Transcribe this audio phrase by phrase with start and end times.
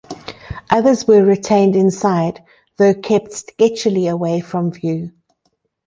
[0.71, 2.43] Others were retained inside,
[2.77, 5.11] though kept sketchily away from view.